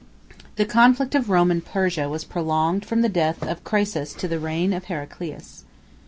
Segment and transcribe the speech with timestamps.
[0.55, 4.39] The conflict of Rome and Persia was prolonged from the death of Craesus to the
[4.39, 5.63] reign of Heraclius.